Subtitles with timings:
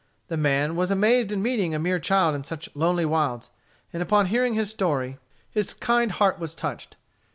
[0.29, 3.51] The man was amazed in meeting a mere child in such lonely wilds,
[3.93, 5.19] and upon hearing his story,
[5.51, 6.95] his kind heart was touched.